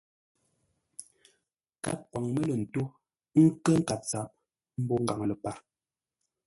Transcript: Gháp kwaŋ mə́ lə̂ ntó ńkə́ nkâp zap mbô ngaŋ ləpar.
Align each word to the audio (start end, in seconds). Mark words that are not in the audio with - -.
Gháp 1.83 1.99
kwaŋ 2.11 2.25
mə́ 2.33 2.43
lə̂ 2.47 2.55
ntó 2.63 2.83
ńkə́ 3.43 3.75
nkâp 3.81 4.01
zap 4.11 4.29
mbô 4.81 4.95
ngaŋ 5.03 5.19
ləpar. 5.29 5.57